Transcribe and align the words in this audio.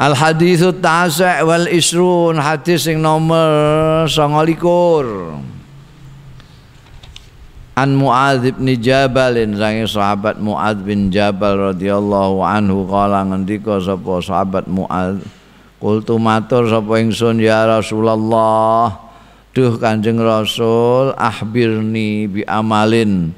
Al 0.00 0.16
hadithu 0.16 0.72
tasa' 0.80 1.44
wal 1.44 1.68
isrun 1.68 2.40
hadis 2.40 2.88
yang 2.88 3.04
nomor 3.04 4.08
29 4.08 4.56
An 7.72 7.90
Muadz 7.96 8.52
bin 8.56 8.68
Jabal 8.80 9.36
saking 9.36 9.88
sahabat 9.88 10.36
Muadz 10.40 10.80
bin 10.84 11.08
Jabal 11.12 11.72
radhiyallahu 11.72 12.40
anhu 12.40 12.84
kala 12.88 13.24
ngendika 13.28 13.80
sapa 13.80 14.20
sahabat 14.20 14.64
Muadz 14.68 15.24
Kultu 15.76 16.16
matur 16.16 16.68
sapa 16.68 17.00
ingsun 17.00 17.40
ya 17.40 17.64
Rasulullah 17.68 18.96
Duh 19.52 19.76
Kanjeng 19.76 20.16
Rasul 20.16 21.12
ahbirni 21.12 22.24
bi 22.24 22.40
amalin 22.48 23.36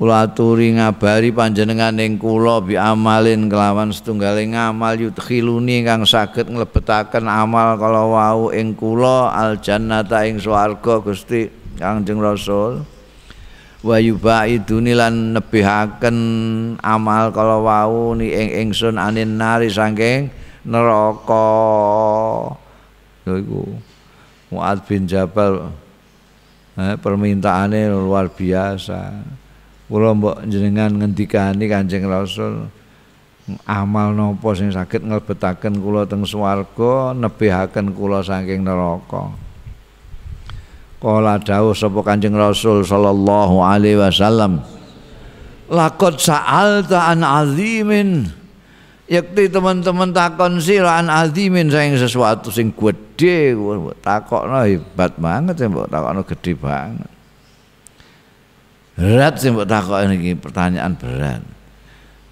kula 0.00 0.24
aturi 0.24 0.80
ngabari 0.80 1.28
panjenengan 1.28 1.92
ing 2.00 2.16
kula 2.16 2.64
bi 2.64 2.72
amalin 2.72 3.52
kelawan 3.52 3.92
setunggaling 3.92 4.56
amal 4.56 4.96
yudkhiluni 4.96 5.84
kang 5.84 6.08
saged 6.08 6.48
nglebetaken 6.48 7.28
amal 7.28 7.76
kala 7.76 8.08
wau 8.08 8.48
ing 8.48 8.72
kula 8.72 9.28
al 9.28 9.60
jannata 9.60 10.24
ing 10.24 10.40
swarga 10.40 11.04
Gusti 11.04 11.52
Kanjeng 11.76 12.16
Rasul. 12.16 12.80
Wa 13.84 14.00
yubaiduni 14.00 14.96
lan 14.96 15.36
nebihaken 15.36 16.16
amal 16.80 17.28
kala 17.28 17.60
wau 17.60 18.16
ni 18.16 18.32
ing 18.32 18.72
ingsun 18.72 18.96
anin 18.96 19.36
nari 19.36 19.68
saking 19.68 20.32
neraka. 20.64 21.52
Iku 23.28 23.68
Muad 24.48 24.80
bin 24.88 25.04
Jabal 25.04 25.68
eh, 26.80 26.96
permintaannya 26.96 27.92
luar 27.92 28.32
biasa 28.32 29.12
kula 29.90 30.14
mbok 30.14 30.46
jenengan 30.46 30.94
ngendikani 30.94 31.66
Kanjeng 31.66 32.06
Rasul 32.06 32.70
amal 33.66 34.14
nopo 34.14 34.54
sing 34.54 34.70
saged 34.70 35.02
nglebetaken 35.02 35.82
kula 35.82 36.06
teng 36.06 36.22
swarga 36.22 37.10
nebihaken 37.18 37.90
kula 37.90 38.22
saking 38.22 38.62
neraka. 38.62 39.34
Kala 41.02 41.42
dawuh 41.42 41.74
sapa 41.74 42.06
Kanjeng 42.06 42.38
Rasul 42.38 42.86
sallallahu 42.86 43.58
alaihi 43.66 43.98
wasallam 43.98 44.62
Lakot 45.70 46.18
sa'alta 46.18 47.14
an 47.14 47.22
azimin. 47.22 48.26
Yakti 49.10 49.50
teman-teman 49.50 50.10
takon 50.10 50.58
sira 50.62 50.98
an 50.98 51.10
azimin 51.10 51.66
saing 51.66 51.98
sesuatu 51.98 52.50
sing 52.54 52.70
gede 52.70 53.58
takokno 54.02 54.62
hebat 54.62 55.18
banget 55.18 55.58
ya 55.58 55.66
mbok 55.66 55.90
takokno 55.90 56.22
gede 56.22 56.52
banget 56.54 57.10
Berat 59.00 59.40
sih 59.40 59.48
mbok 59.48 59.64
takokno 59.64 60.12
iki 60.12 60.36
pertanyaan 60.36 60.92
berat. 60.92 61.40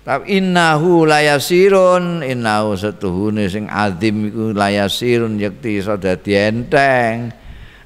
Tapi 0.04 0.36
innahu 0.36 1.08
layasirun 1.08 2.20
innahu 2.20 2.76
setuhune 2.76 3.48
sing 3.48 3.64
azim 3.72 4.28
iku 4.28 4.52
layasirun 4.52 5.40
yakti 5.40 5.80
iso 5.80 5.96
dadi 5.96 6.36
enteng. 6.36 7.32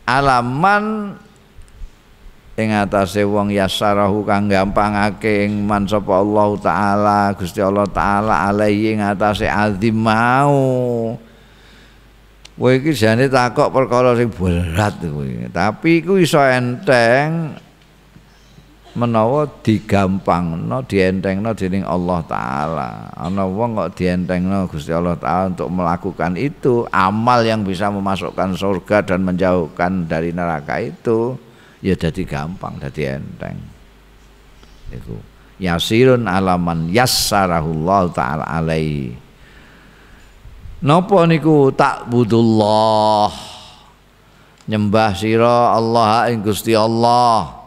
Alaman 0.03 1.15
ing 2.59 2.69
atase 2.75 3.23
wong 3.23 3.55
yasarahu 3.55 4.27
kang 4.27 4.51
gampangake 4.51 5.47
ing 5.47 5.63
man 5.63 5.87
sapa 5.87 6.19
Allah 6.19 6.51
taala 6.59 7.21
Gusti 7.39 7.63
Allah 7.63 7.87
taala 7.87 8.51
alaihi 8.51 8.99
ing 8.99 9.01
atase 9.07 9.47
azim 9.47 9.95
mau. 9.95 11.15
Kowe 12.59 12.79
iki 12.79 12.95
jane 12.95 13.27
takok 13.31 13.75
perkara 13.75 14.15
sing 14.19 14.31
berat 14.31 14.99
kuwi 15.03 15.51
tapi 15.51 15.99
iku 16.03 16.19
iso 16.19 16.39
enteng 16.39 17.59
menawa 18.93 19.49
digampangno 19.65 20.85
dientengno 20.85 21.57
dening 21.57 21.85
Allah 21.89 22.21
taala. 22.29 22.91
Ana 23.17 23.49
wong 23.49 23.81
kok 23.81 23.97
dientengno 23.97 24.69
Gusti 24.69 24.93
Allah 24.93 25.17
taala 25.17 25.49
untuk 25.57 25.73
melakukan 25.73 26.37
itu 26.37 26.85
amal 26.93 27.41
yang 27.41 27.65
bisa 27.65 27.89
memasukkan 27.89 28.53
surga 28.53 29.09
dan 29.09 29.25
menjauhkan 29.25 30.05
dari 30.05 30.37
neraka 30.37 30.77
itu 30.85 31.41
ya 31.81 31.97
jadi 31.97 32.23
gampang 32.29 32.77
jadi 32.85 33.17
enteng. 33.17 33.57
Itu 34.93 35.17
yasirun 35.57 36.29
alaman 36.29 36.93
yassarahullah 36.93 38.03
taala 38.13 38.45
alaihi. 38.45 39.17
Napa 40.83 41.25
niku 41.25 41.73
takbudullah 41.73 43.31
nyembah 44.67 45.11
sira 45.17 45.73
Allah 45.79 46.29
ing 46.29 46.45
Gusti 46.45 46.75
Allah 46.77 47.62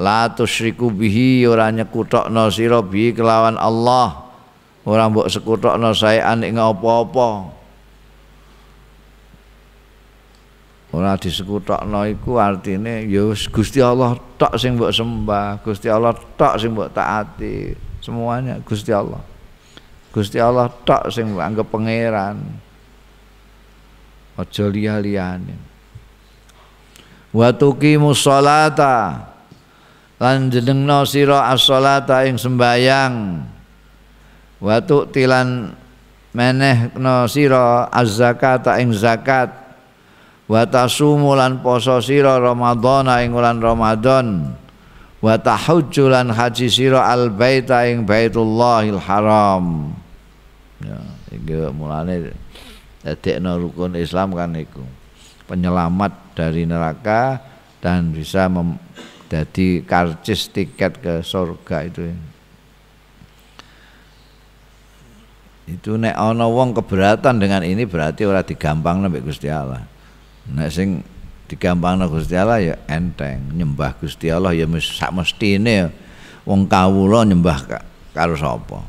la 0.00 0.32
tusyriku 0.32 0.88
bihi 0.88 1.44
ora 1.44 1.68
nyekutokno 1.68 2.48
sira 2.48 2.80
bihi 2.80 3.12
kelawan 3.12 3.60
Allah. 3.60 4.32
Ora 4.88 5.12
mbok 5.12 5.28
sekutokno 5.28 5.92
saean 5.92 6.40
ing 6.40 6.56
apa-apa. 6.56 7.52
Ora 10.90 11.14
disekutokno 11.20 12.08
iku 12.08 12.40
artine 12.40 13.04
ya 13.06 13.28
Gusti 13.52 13.78
Allah 13.84 14.16
tok 14.40 14.56
sing 14.56 14.80
mbok 14.80 14.90
sembah 14.90 15.60
Gusti 15.60 15.86
Allah 15.86 16.16
tok 16.16 16.56
sing 16.56 16.72
mbok 16.72 16.90
taati 16.96 17.76
semuanya 18.00 18.56
Gusti 18.64 18.90
Allah. 18.90 19.20
Gusti 20.10 20.40
Allah 20.40 20.72
tok 20.82 21.12
sing 21.12 21.36
anggap 21.36 21.68
pangeran. 21.68 22.40
Aja 24.40 24.64
liya-liyane. 24.64 25.52
Wa 27.36 27.52
tuqimus 27.52 28.24
lan 30.20 30.52
jenengno 30.52 31.08
sira 31.08 31.48
as-sholata 31.48 32.28
ing 32.28 32.36
sembayang. 32.36 33.14
Wa 34.60 34.76
tilan 34.84 35.72
menehno 36.36 37.24
sira 37.24 37.88
az-zakata 37.88 38.76
ing 38.84 38.92
zakat. 38.92 39.48
Wa 40.44 40.68
tasumu 40.68 41.32
lan 41.32 41.64
poso 41.64 41.96
sira 42.04 42.36
ramadhana 42.36 43.24
ing 43.24 43.32
wulan 43.32 43.64
ramadan. 43.64 44.52
Wa 45.24 45.40
tahujju 45.40 46.12
lan 46.12 46.28
haji 46.28 46.68
sira 46.68 47.08
al 47.08 47.32
baita 47.32 47.88
ing 47.88 48.04
baitullahil 48.04 49.00
haram. 49.00 49.96
Ya 50.84 51.00
iki 51.32 51.56
mulane 51.72 52.36
dadekno 53.00 53.56
rukun 53.56 53.96
Islam 53.96 54.36
kan 54.36 54.52
iku. 54.52 54.84
Penyelamat 55.48 56.36
dari 56.36 56.68
neraka 56.68 57.40
dan 57.80 58.12
bisa 58.12 58.44
mem 58.46 58.76
jadi 59.30 59.86
karcis 59.86 60.50
tiket 60.50 60.98
ke 60.98 61.22
surga 61.22 61.86
itu. 61.86 62.10
Itu 65.70 65.94
nek 65.94 66.18
ana 66.18 66.50
wong 66.50 66.74
keberatan 66.74 67.38
dengan 67.38 67.62
ini 67.62 67.86
berarti 67.86 68.26
ora 68.26 68.42
digampang 68.42 69.06
nek 69.06 69.22
Gusti 69.22 69.46
Allah. 69.46 69.86
Nek 70.50 70.68
sing 70.74 70.98
digampangno 71.46 72.10
Gusti 72.10 72.34
Allah 72.34 72.58
ya 72.58 72.74
enteng 72.90 73.54
nyembah 73.54 73.94
Gusti 74.02 74.26
Allah 74.26 74.50
ya 74.50 74.66
sak 74.82 75.14
mestine 75.14 75.94
wong 76.42 76.66
kawula 76.66 77.22
nyembah 77.22 77.86
karo 78.10 78.34
sapa. 78.34 78.82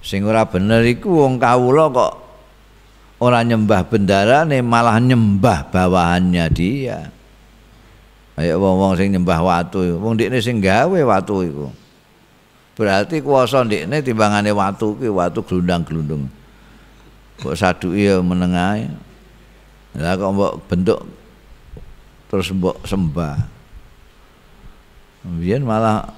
Sing 0.00 0.24
ora 0.24 0.48
bener 0.48 0.80
iku 0.88 1.28
wong 1.28 1.36
kawula 1.36 1.92
kok 1.92 2.12
ora 3.20 3.44
nyembah 3.44 3.84
bendarane 3.92 4.64
malah 4.64 4.96
nyembah 5.00 5.68
bawahannya 5.68 6.44
dia 6.48 7.12
Ayo 8.34 8.58
wong-wong 8.58 8.98
sing 8.98 9.14
nyembah 9.14 9.38
watu, 9.38 9.78
wong 10.02 10.18
ndekne 10.18 10.42
sing 10.42 10.58
gawe 10.58 10.98
watu 11.06 11.46
iku. 11.46 11.70
Berarti 12.74 13.22
kuwasa 13.22 13.62
ndekne 13.62 14.02
timbangane 14.02 14.50
watu 14.50 14.98
ki 14.98 15.06
watu 15.06 15.46
glundang-glundung. 15.46 16.26
Mbok 17.38 17.54
saduki 17.54 18.10
ya 18.10 18.18
menengae. 18.18 18.90
Lah 19.94 20.18
kok 20.18 20.34
mbok 20.34 20.52
bentuk 20.66 21.00
terus 22.26 22.50
mbok 22.50 22.82
sembah. 22.82 23.38
Biyen 25.38 25.62
malah 25.62 26.10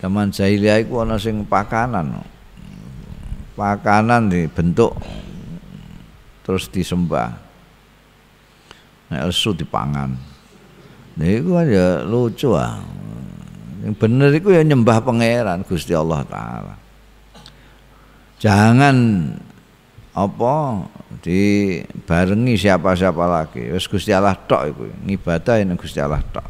zaman 0.00 0.32
jahiliyah 0.32 0.80
iku 0.80 1.04
ana 1.04 1.20
sing 1.20 1.44
pakanan. 1.44 2.24
Pakanan 3.52 4.32
dibentuk 4.32 4.96
terus 6.48 6.72
disembah. 6.72 7.36
Nek 9.12 9.28
lesu 9.28 9.52
dipangan. 9.52 10.31
Niku 11.16 11.52
ya 11.68 12.04
lucu 12.08 12.56
ah. 12.56 12.80
Yang 13.82 13.94
bener 13.98 14.30
itu 14.32 14.48
ya 14.54 14.62
nyembah 14.62 15.02
pangeran 15.02 15.66
Gusti 15.66 15.92
Allah 15.92 16.22
taala. 16.24 16.74
Jangan 18.38 18.96
apa 20.12 20.54
dibarengi 21.20 22.54
siapa-siapa 22.54 23.24
lagi. 23.26 23.74
Wis 23.74 23.90
Gusti 23.90 24.14
Allah 24.14 24.38
tok 24.38 24.62
iku 24.70 24.82
ngibadah 25.04 25.60
ning 25.66 25.76
Gusti 25.76 25.98
Allah 25.98 26.22
tok. 26.22 26.46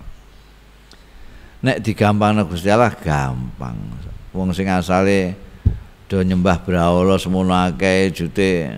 Nek 1.62 1.80
digampangno 1.80 2.44
Gusti 2.44 2.68
Allah 2.68 2.92
gampang. 2.92 3.76
Wong 4.32 4.52
sing 4.52 4.68
asale 4.68 5.36
do 6.08 6.20
nyembah 6.20 6.60
brahala 6.60 7.16
semono 7.16 7.56
akeh 7.56 8.12
jute 8.12 8.76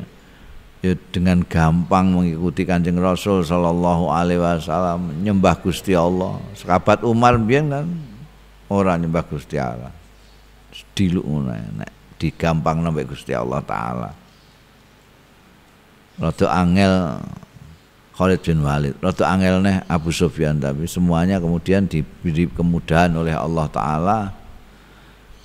ya 0.84 0.92
dengan 1.08 1.40
gampang 1.40 2.12
mengikuti 2.12 2.68
Kanjeng 2.68 3.00
Rasul 3.00 3.40
sallallahu 3.40 4.12
alaihi 4.12 4.36
wasallam 4.36 5.24
nyembah 5.24 5.56
Gusti 5.64 5.96
Allah. 5.96 6.36
Sahabat 6.52 7.00
Umar 7.08 7.40
biyen 7.40 7.72
kan 7.72 7.88
ora 8.68 9.00
nyembah 9.00 9.24
Gusti 9.24 9.56
Allah. 9.56 9.88
Diluk 10.92 11.24
nek 11.24 11.88
digampang 12.20 12.84
Gusti 13.08 13.32
Allah 13.32 13.64
taala. 13.64 14.10
Rada 16.20 16.46
angel 16.52 16.94
Khalid 18.14 18.46
bin 18.46 18.62
Walid, 18.62 18.94
rada 19.02 19.24
angel 19.26 19.58
nih 19.64 19.82
Abu 19.90 20.14
Sufyan 20.14 20.62
tapi 20.62 20.86
semuanya 20.86 21.42
kemudian 21.42 21.90
diberi 21.90 22.46
kemudahan 22.46 23.10
oleh 23.16 23.34
Allah 23.34 23.66
taala. 23.72 24.18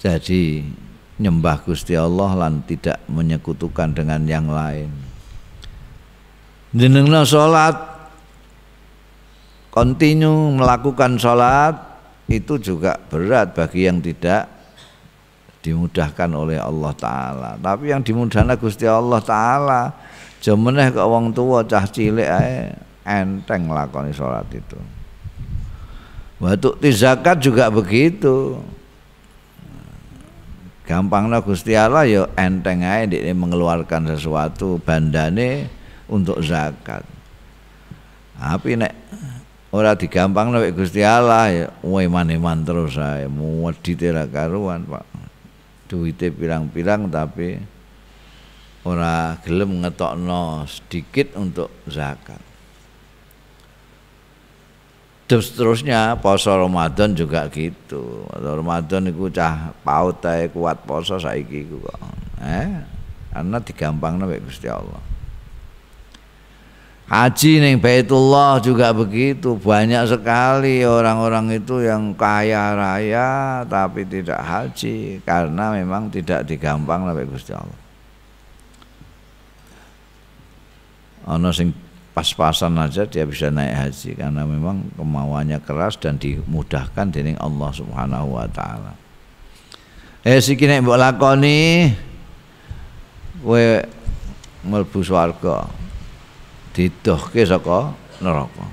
Jadi 0.03 0.61
nyembah 1.17 1.63
Gusti 1.65 1.97
Allah 1.97 2.35
lan 2.37 2.61
tidak 2.67 3.01
menyekutukan 3.09 3.95
dengan 3.97 4.21
yang 4.29 4.45
lain. 4.45 5.08
Jenengna 6.69 7.25
salat 7.25 7.73
kontinu 9.73 10.53
melakukan 10.53 11.17
salat 11.17 11.73
itu 12.29 12.61
juga 12.61 13.01
berat 13.09 13.57
bagi 13.57 13.89
yang 13.89 13.97
tidak 13.97 14.45
dimudahkan 15.65 16.29
oleh 16.29 16.61
Allah 16.61 16.93
taala. 16.93 17.51
Tapi 17.57 17.89
yang 17.89 18.05
dimudahkan 18.05 18.53
Gusti 18.61 18.85
Allah 18.85 19.17
taala 19.17 19.81
jemeneh 20.39 20.93
ke 20.93 21.01
wong 21.01 21.33
tua 21.33 21.65
cah 21.65 21.89
cilik 21.89 22.29
ae 22.29 22.69
enteng 23.01 23.65
lakoni 23.73 24.13
salat 24.13 24.45
itu. 24.53 24.77
Waktu 26.39 26.69
zakat 26.93 27.41
juga 27.41 27.67
begitu 27.67 28.61
gampangnya 30.87 31.41
Gusti 31.41 31.73
Allah 31.73 32.05
ya 32.05 32.29
enteng 32.37 32.85
aja 32.85 33.09
dia 33.09 33.33
mengeluarkan 33.33 34.15
sesuatu 34.15 34.79
bandane 34.81 35.78
untuk 36.09 36.41
zakat 36.43 37.05
tapi 38.35 38.75
nek 38.75 38.93
ora 39.69 39.93
digampang 39.93 40.49
nek 40.49 40.73
Gusti 40.73 41.05
Allah 41.05 41.45
ya 41.53 41.67
wae 41.85 42.09
maneman 42.09 42.65
terus 42.65 42.97
saya 42.97 43.29
muwedi 43.29 43.95
ra 44.09 44.25
karuan 44.25 44.83
Pak 44.89 45.05
duite 45.89 46.33
pirang-pirang 46.33 47.09
tapi 47.09 47.57
ora 48.85 49.37
gelem 49.45 49.85
ngetokno 49.85 50.65
sedikit 50.65 51.37
untuk 51.37 51.69
zakat 51.85 52.49
Terus 55.29 55.53
terusnya 55.53 56.17
poso 56.17 56.49
Ramadan 56.49 57.13
juga 57.13 57.45
gitu. 57.53 58.25
Ramadan 58.33 59.13
itu 59.13 59.29
cah 59.29 59.69
paut 59.85 60.17
ae 60.25 60.49
kuat 60.49 60.81
poso 60.89 61.21
saiki 61.21 61.69
iku 61.69 61.85
kok. 61.85 62.01
Eh, 62.41 62.81
karena 63.29 63.61
digampangno 63.61 64.25
mek 64.25 64.41
Gusti 64.49 64.65
Allah. 64.65 64.97
Haji 67.09 67.57
ning 67.57 67.81
Baitullah 67.81 68.61
juga 68.61 68.93
begitu. 68.93 69.57
Banyak 69.57 70.13
sekali 70.13 70.85
orang-orang 70.85 71.57
itu 71.57 71.81
yang 71.81 72.13
kaya 72.13 72.77
raya 72.77 73.65
tapi 73.65 74.05
tidak 74.05 74.37
haji 74.37 75.17
karena 75.25 75.73
memang 75.73 76.13
tidak 76.13 76.45
digampang 76.45 77.09
mek 77.09 77.25
Gusti 77.25 77.57
Allah. 77.57 77.81
Ana 81.25 81.49
sing 81.49 81.73
pas-pasan 82.13 82.77
aja 82.77 83.09
dia 83.09 83.25
bisa 83.25 83.49
naik 83.49 83.73
haji 83.73 84.13
karena 84.13 84.45
memang 84.45 84.93
kemauannya 84.93 85.57
keras 85.65 85.97
dan 85.97 86.21
dimudahkan 86.21 87.09
dari 87.09 87.33
Allah 87.41 87.73
Subhanahu 87.73 88.37
wa 88.37 88.45
taala. 88.53 88.93
Eh 90.21 90.37
siki 90.37 90.69
nek 90.69 90.85
mbok 90.85 90.99
lakoni 91.01 91.89
kowe 93.41 93.65
mlebu 94.61 94.99
swarga 95.01 95.78
didohke 96.79 97.43
saka 97.43 97.91
neraka. 98.23 98.63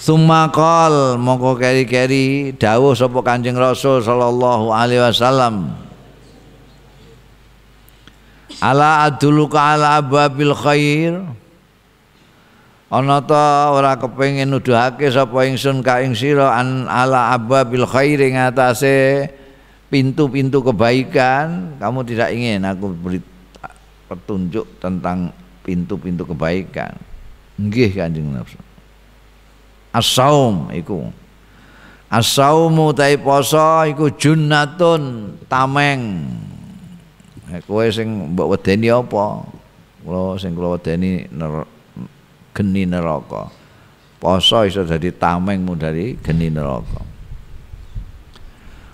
Summa 0.00 0.48
qol 0.48 1.20
mongko 1.20 1.60
keri-keri 1.60 2.56
dawuh 2.56 2.96
sapa 2.96 3.20
Kanjeng 3.20 3.60
Rasul 3.60 4.00
sallallahu 4.00 4.72
alaihi 4.72 5.04
wasallam. 5.04 5.76
Ala 8.64 9.04
aduluka 9.04 9.76
ala 9.76 10.00
ababil 10.00 10.56
khair? 10.56 11.12
Ana 12.88 13.20
ta 13.20 13.68
ora 13.76 14.00
kepengin 14.00 14.48
nuduhake 14.48 15.12
sapa 15.12 15.44
ingsun 15.44 15.84
ka 15.84 16.00
ing 16.00 16.16
sira 16.16 16.56
an 16.56 16.88
ala 16.88 17.36
ababil 17.36 17.84
khairi 17.84 18.32
ngatasé 18.32 19.28
pintu-pintu 19.92 20.64
kebaikan? 20.64 21.76
Kamu 21.76 22.00
tidak 22.08 22.32
ingin 22.32 22.64
aku 22.64 22.96
beri 22.96 23.20
petunjuk 24.08 24.80
tentang 24.80 25.28
pintu-pintu 25.68 26.24
kebaikan 26.24 26.96
nggih 27.60 27.92
kanjeng 27.92 28.32
nafsu 28.32 28.56
as-saum 29.92 30.72
iku 30.72 31.12
as-saumu 32.08 32.96
tai 32.96 33.20
poso 33.20 33.84
iku 33.84 34.08
junnatun 34.08 35.36
tameng 35.44 36.24
kowe 37.68 37.84
sing 37.92 38.32
mbok 38.32 38.56
wedeni 38.56 38.88
apa 38.88 39.44
kula 40.00 40.40
sing 40.40 40.56
kula 40.56 40.80
wedeni 40.80 41.28
geni 42.58 42.82
neraka. 42.90 43.46
Poso 44.18 44.66
iso 44.66 44.82
dadi 44.82 45.14
tamengmu 45.14 45.78
dari 45.78 46.18
geni 46.18 46.50
neraka. 46.50 47.06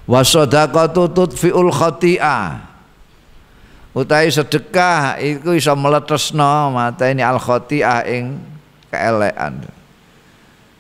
Wa 0.05 0.21
shadaqatu 0.21 1.09
tudfiul 1.17 1.73
khati'ah. 1.73 2.74
Utai 3.95 4.27
sedekah 4.27 5.23
iku 5.23 5.55
iso 5.55 5.71
meletesno 5.79 6.75
mateni 6.75 7.23
al 7.23 7.39
khati'ah 7.39 8.03
ing 8.11 8.43
keelekan. 8.91 9.63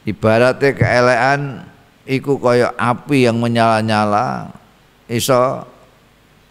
Ibaratnya 0.02 0.70
keelekan 0.74 1.40
iku 2.10 2.42
kaya 2.42 2.74
api 2.74 3.30
yang 3.30 3.38
menyala-nyala 3.38 4.50
iso 5.06 5.62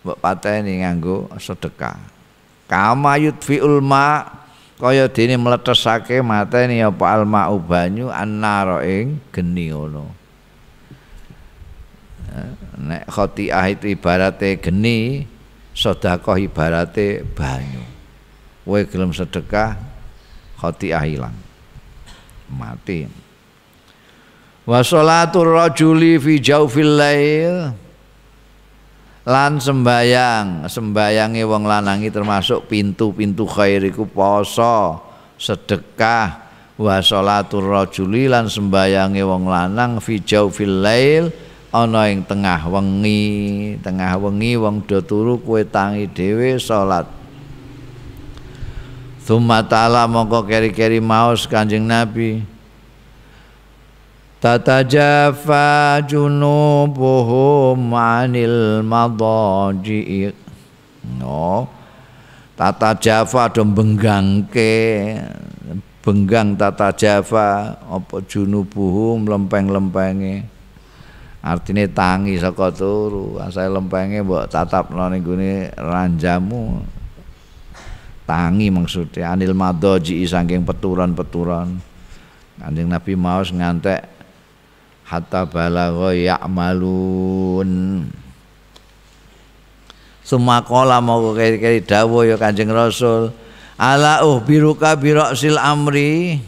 mbok 0.07 0.23
pateni 0.23 0.87
nganggo 0.87 1.27
sedekah. 1.35 1.99
Kama 2.71 3.19
yudfiul 3.19 3.83
ma' 3.83 4.43
kaya 4.79 5.11
dene 5.11 5.35
mletesake 5.39 6.23
mateni 6.23 6.79
apa 6.79 7.05
almau 7.11 7.59
banyu 7.59 8.07
annara 8.11 8.83
ing 8.83 9.15
geni 9.31 9.71
ngono 9.71 10.11
eh, 12.33 12.51
nek 12.83 13.07
khotiah 13.07 13.63
itu 13.71 13.95
ibarate 13.95 14.59
geni 14.59 15.23
sedekah 15.73 16.37
ibarate 16.37 17.25
banyu. 17.33 17.83
Kowe 18.63 18.79
gelem 18.87 19.11
sedekah 19.11 19.75
khotiah 20.55 21.03
ilang. 21.03 21.35
Mati. 22.53 23.09
Wa 24.63 24.79
sholatur 24.79 25.59
rajuli 25.59 26.15
fi 26.21 26.39
jaufil 26.39 26.93
lail. 26.95 27.57
Lan 29.23 29.59
sembayang 29.59 30.67
sembayange 30.67 31.43
wong 31.47 31.63
lanangi 31.63 32.11
termasuk 32.11 32.67
pintu-pintu 32.71 33.43
khair 33.43 33.83
iku 33.83 34.07
poso. 34.07 34.99
Sedekah 35.35 36.27
wa 36.79 37.03
sholatur 37.03 37.67
rajuli 37.67 38.31
lan 38.31 38.47
sembayange 38.47 39.19
wong 39.23 39.49
lanang 39.51 39.99
fi 39.99 40.23
jaufil 40.23 40.79
lail 40.79 41.27
ana 41.73 42.05
ing 42.05 42.21
tengah 42.21 42.69
wengi 42.69 43.73
tengah 43.81 44.13
wengi 44.21 44.53
wong 44.61 44.85
do 44.85 45.01
turu 45.01 45.41
kowe 45.41 45.65
tangi 45.65 46.05
dhewe 46.05 46.61
salat. 46.61 47.09
Thumma 49.25 49.65
ta'ala 49.65 50.05
mongko 50.05 50.45
keri-keri 50.45 51.01
maos 51.01 51.49
Kanjeng 51.49 51.89
Nabi. 51.89 52.45
Tatajafa 54.37 56.03
junubuhum 56.03 57.79
anil 57.95 58.83
madaji 58.85 60.29
no. 61.17 61.65
Tata 62.53 62.93
jafa 62.93 63.49
do 63.49 63.65
benggangke 63.65 64.75
benggang 66.05 66.53
tata 66.53 66.93
jafa 66.93 67.79
apa 67.81 68.21
junubuhum 68.29 69.25
lempeng-lempenge 69.25 70.52
artine 71.43 71.91
tangi 71.91 72.39
saka 72.39 72.71
turu. 72.71 73.35
Asale 73.43 73.67
lempenge 73.67 74.23
mbok 74.23 74.47
tatapno 74.47 75.11
ning 75.11 75.21
ranjamu. 75.75 76.79
Tangi 78.23 78.71
maksudnya 78.71 79.35
anil 79.35 79.51
madaji 79.51 80.23
saking 80.23 80.63
peturan-peturan 80.63 81.75
Kanjeng 82.55 82.87
Nabi 82.87 83.19
maos 83.19 83.51
ngantek 83.51 83.99
hatta 85.03 85.43
balagha 85.43 86.15
ya'malun. 86.15 87.71
Sumakola 90.23 91.03
mau 91.03 91.35
kiri-kiri 91.35 91.83
dawo 91.83 92.23
ya 92.23 92.39
Kanjeng 92.39 92.71
Rasul. 92.71 93.35
Ala 93.75 94.23
uhbiruka 94.23 94.95
biroksil 94.95 95.59
amri. 95.59 96.39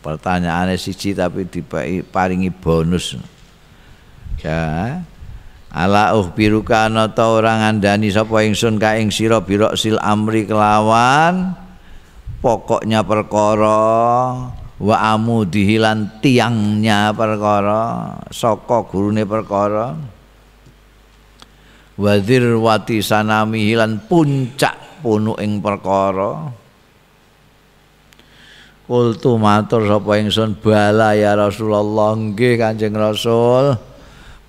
Pertanyaannya 0.00 0.80
siji 0.80 1.12
tapi 1.12 1.44
diparingi 1.44 2.48
bonus 2.48 3.20
ya 4.42 5.00
ala 5.72 6.12
uhbiruka 6.12 6.92
ana 6.92 7.08
ta 7.08 7.32
ora 7.32 7.56
ngandani 7.64 8.12
sapa 8.12 8.44
ingsun 8.44 8.76
ka 8.76 9.00
ing 9.00 9.08
sira 9.08 9.40
biroksil 9.40 9.96
amri 9.98 10.44
kelawan. 10.44 11.56
Pokoknya 12.42 13.06
perkara 13.06 13.78
wa 14.82 14.96
amu 15.14 15.46
dihilan 15.46 16.18
tiangnya 16.18 17.14
perkara 17.14 18.18
saka 18.34 18.82
gurune 18.90 19.22
perkara. 19.22 19.94
Wadir 21.94 22.58
wati 22.58 22.98
sanami 22.98 23.70
hilan 23.70 24.02
puncak 24.10 25.06
punu 25.06 25.38
ing 25.38 25.62
perkara. 25.62 26.50
Kultu 28.90 29.38
matur 29.38 29.86
sapa 29.86 30.18
ingsun 30.18 30.58
bala 30.58 31.14
ya 31.14 31.38
Rasulullah 31.38 32.18
nggih 32.18 32.58
Kanjeng 32.58 32.98
Rasul 32.98 33.91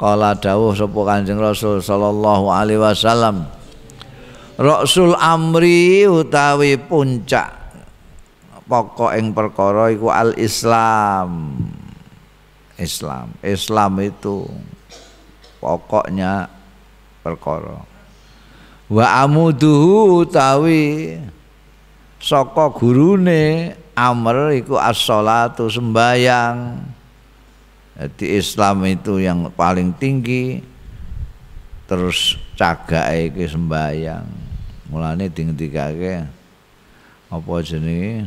Kala 0.03 0.35
dawuh 0.35 0.75
sapa 0.75 0.99
Kanjeng 1.07 1.39
Rasul 1.39 1.79
sallallahu 1.79 2.51
alaihi 2.51 2.75
wasallam 2.75 3.47
Rasul 4.59 5.15
amri 5.15 6.03
utawi 6.03 6.75
puncak 6.75 7.63
pokok 8.67 9.11
ing 9.15 9.31
perkara 9.31 9.91
iku 9.91 10.11
al 10.11 10.35
Islam. 10.39 11.55
Islam. 12.75 13.31
Islam 13.43 13.91
itu 14.01 14.43
pokoknya 15.63 16.51
perkara. 17.21 17.79
Wa 18.91 19.23
amuduhu 19.23 20.27
utawi 20.27 21.15
saka 22.19 22.69
gurune 22.75 23.73
amr 23.95 24.57
iku 24.57 24.75
as-shalatu 24.75 25.71
sembayang. 25.71 26.92
Jadi 27.93 28.41
Islam 28.41 28.81
itu 28.89 29.21
yang 29.21 29.53
paling 29.53 29.93
tinggi 29.93 30.65
terus 31.85 32.41
cagake 32.57 33.29
iki 33.29 33.45
sembayang. 33.45 34.25
Mulane 34.89 35.29
dingendikake 35.29 36.25
apa 37.29 37.53
jenenge 37.65 38.25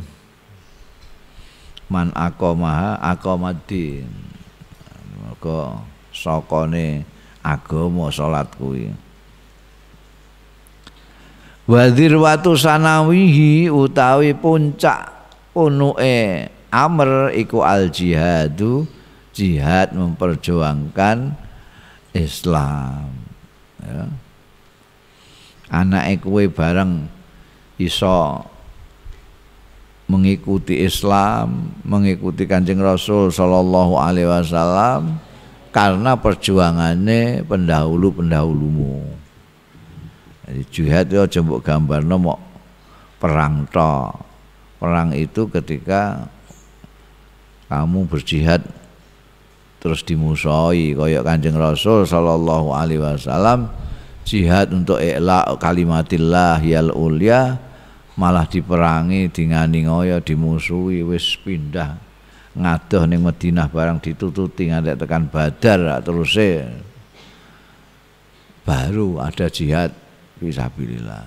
man 1.91 2.15
aqamaha 2.15 2.95
aqamaddin. 3.11 4.07
Mergo 5.19 5.83
sakane 6.15 7.03
agama 7.43 8.07
salat 8.07 8.47
kuwi. 8.55 8.91
Wadir 11.67 12.15
watu 12.15 12.55
sanawihi 12.55 13.67
utawi 13.67 14.31
puncak 14.31 15.11
punuke 15.51 16.47
amr 16.71 17.35
iku 17.35 17.59
al 17.59 17.91
jihadu 17.91 18.87
jihad 19.37 19.93
memperjuangkan 19.93 21.37
Islam 22.17 23.13
ya. 23.77 24.09
anake 25.69 26.25
kowe 26.25 26.41
bareng 26.49 27.05
iso 27.77 28.41
mengikuti 30.07 30.87
Islam, 30.87 31.75
mengikuti 31.83 32.47
Kanjeng 32.47 32.79
Rasul 32.79 33.29
sallallahu 33.29 33.99
alaihi 33.99 34.25
wasallam 34.25 35.19
karena 35.75 36.15
perjuangannya 36.15 37.43
pendahulu-pendahulumu. 37.43 39.03
Jadi 40.47 40.63
jihad 40.71 41.05
itu 41.11 41.19
aja 41.19 41.39
mbok 41.43 41.59
gambarno 41.59 42.15
mau 42.15 42.39
perang 43.19 43.67
tok. 43.67 44.15
Perang 44.79 45.11
itu 45.11 45.43
ketika 45.51 46.31
kamu 47.67 48.07
berjihad 48.07 48.63
terus 49.77 50.01
dimusuhi 50.01 50.97
kaya 50.97 51.21
Kanjeng 51.21 51.57
Rasul 51.57 52.03
sallallahu 52.09 52.73
alaihi 52.73 53.01
wasallam 53.01 53.69
jihad 54.27 54.73
untuk 54.73 54.99
i'la 54.99 55.47
kalimatillah 55.55 56.59
yal 56.65 56.91
ulya 56.91 57.55
malah 58.17 58.49
diperangi 58.49 59.29
dingani 59.29 59.85
ngoyo 59.87 60.19
dimusuhi 60.19 61.05
wis 61.05 61.37
pindah. 61.39 62.03
Ngadoh 62.57 63.05
ning 63.05 63.21
Madinah 63.21 63.69
barang 63.69 64.01
ditututi 64.01 64.73
ngantek 64.73 64.97
tekan 64.97 65.29
Badar 65.29 66.01
terus 66.01 66.33
baru 68.65 69.21
ada 69.21 69.45
jihad 69.45 69.93
fisabilillah 70.41 71.23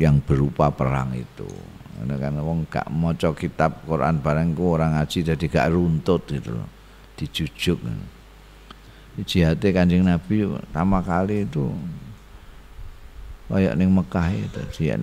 yang 0.00 0.24
berupa 0.24 0.72
perang 0.72 1.12
itu. 1.12 1.44
Karena 2.00 2.16
kan 2.16 2.40
wong 2.40 2.64
gak 2.72 2.88
maca 2.88 3.28
kitab 3.36 3.84
Quran 3.84 4.24
barang 4.24 4.56
ku 4.56 4.72
orang 4.72 4.96
ngaji 4.96 5.18
jadi 5.20 5.44
gak 5.52 5.68
runtut 5.68 6.24
gitu 6.32 6.56
loh 6.56 6.79
dijujuk 7.20 7.76
jihad 9.28 9.60
kanjeng 9.60 10.06
Nabi 10.08 10.48
pertama 10.48 11.04
kali 11.04 11.44
itu 11.44 11.68
kayak 13.50 13.76
ning 13.76 13.90
Mekah 13.92 14.28
itu 14.32 14.60
jihad 14.72 15.02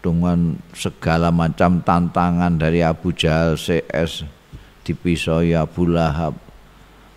dengan 0.00 0.54
segala 0.70 1.34
macam 1.34 1.82
tantangan 1.82 2.54
dari 2.54 2.80
Abu 2.80 3.10
Jahal 3.10 3.58
CS 3.58 4.22
dipisoi 4.86 5.50
Abu 5.58 5.90
Lahab 5.90 6.38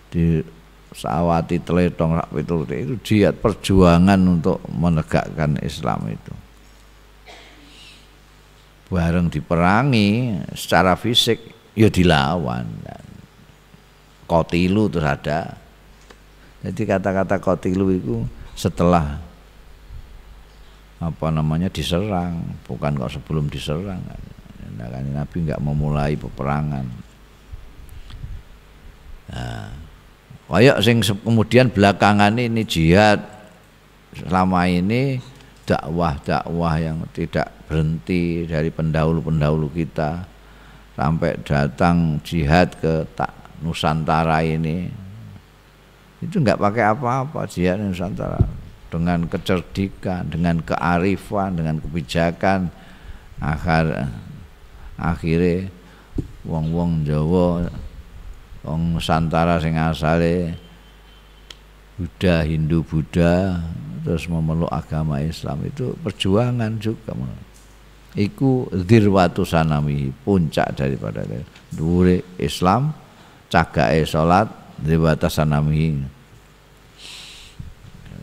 di 0.10 0.42
sawati 0.90 1.62
teletong 1.62 2.18
itu 2.34 2.56
itu 2.74 2.96
jihad 3.06 3.38
perjuangan 3.38 4.18
untuk 4.26 4.58
menegakkan 4.74 5.62
Islam 5.62 6.10
itu. 6.10 6.34
Bareng 8.90 9.30
diperangi 9.30 10.42
secara 10.58 10.98
fisik 10.98 11.38
ya 11.78 11.94
dilawan 11.94 12.66
kotilu 14.30 14.86
terus 14.94 15.10
ada. 15.10 15.58
Jadi 16.62 16.86
kata-kata 16.86 17.42
kotilu 17.42 17.90
itu 17.90 18.22
setelah 18.54 19.18
apa 21.02 21.28
namanya 21.34 21.74
diserang. 21.74 22.46
Bukan 22.70 23.02
kok 23.02 23.18
sebelum 23.18 23.50
diserang. 23.50 23.98
Nah, 24.78 24.88
kan 24.88 25.04
Nabi 25.10 25.38
nggak 25.50 25.64
memulai 25.66 26.14
peperangan. 26.14 26.86
Nah, 29.34 29.72
kayak 30.48 30.78
sing 30.86 31.02
kemudian 31.02 31.74
belakangan 31.74 32.38
ini 32.38 32.62
jihad. 32.64 33.26
Selama 34.10 34.66
ini 34.66 35.22
dakwah-dakwah 35.70 36.82
yang 36.82 36.98
tidak 37.14 37.54
berhenti 37.70 38.50
dari 38.50 38.74
pendahulu-pendahulu 38.74 39.70
kita 39.70 40.26
sampai 40.98 41.38
datang 41.46 42.18
jihad 42.26 42.74
ke 42.82 43.06
tak 43.14 43.39
Nusantara 43.64 44.44
ini. 44.44 44.88
Itu 46.20 46.44
nggak 46.44 46.60
pakai 46.60 46.84
apa-apa 46.92 47.48
jihad 47.48 47.80
Nusantara. 47.80 48.40
Dengan 48.90 49.30
kecerdikan, 49.30 50.26
dengan 50.26 50.60
kearifan, 50.66 51.62
dengan 51.62 51.78
kebijakan 51.78 52.74
akhir 53.40 54.10
akhirnya 55.00 55.72
wong-wong 56.44 57.08
Jawa 57.08 57.72
wong 58.66 58.82
Nusantara 58.98 59.62
sing 59.64 59.80
asale 59.80 60.58
Buddha, 61.96 62.48
Hindu, 62.48 62.84
Buddha 62.84 63.60
terus 64.04 64.28
memeluk 64.32 64.72
agama 64.72 65.20
Islam. 65.20 65.68
Itu 65.68 65.96
perjuangan 66.00 66.80
juga 66.80 67.12
iku 68.16 68.72
dirwatu 68.72 69.44
sanami 69.46 70.10
puncak 70.24 70.74
daripada 70.80 71.22
dure 71.70 72.24
Islam 72.40 72.90
cagake 73.50 74.06
salat 74.06 74.48
dirwatu 74.80 75.28
sanami 75.28 76.00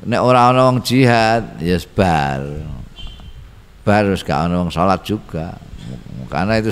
nek 0.06 0.22
ora 0.22 0.54
ana 0.54 0.70
wong 0.70 0.80
jihad 0.86 1.58
ya 1.58 1.76
bar. 1.92 2.42
Bar 3.82 4.06
wis 4.10 4.22
gak 4.22 4.46
ana 4.46 4.62
wong 4.62 4.70
salat 4.70 5.02
juga. 5.02 5.58
Karena 6.30 6.58
itu 6.58 6.70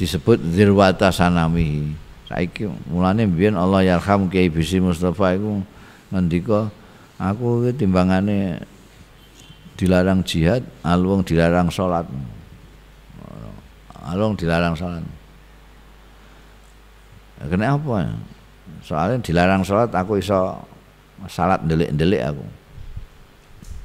disebut 0.00 0.40
dirwata 0.40 1.12
sanami 1.12 1.92
saiki 2.28 2.68
mulane 2.88 3.28
biyen 3.28 3.56
Allah 3.56 3.84
yarham 3.84 4.28
Kiai 4.32 4.48
Bisi 4.48 4.80
Mustafa 4.80 5.36
iku 5.36 5.60
ngendika 6.08 6.72
aku 7.20 7.68
timbangane 7.76 8.60
dilarang 9.76 10.24
jihad 10.24 10.64
alung 10.84 11.20
dilarang 11.20 11.68
salat. 11.68 12.08
Alung 14.02 14.34
dilarang 14.34 14.74
salat 14.74 15.04
kenapa 17.50 18.10
soalnya 18.82 19.18
dilarang 19.22 19.62
salat 19.62 19.90
aku 19.94 20.18
iso 20.18 20.58
salat 21.30 21.62
delik-delik 21.66 22.22
aku. 22.22 22.44